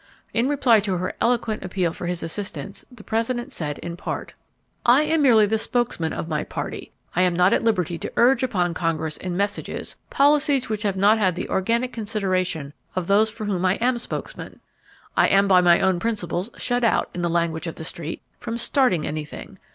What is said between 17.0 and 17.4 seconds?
in the